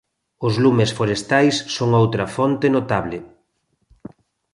[0.47, 3.17] Os lumes forestais son outra fonte notable.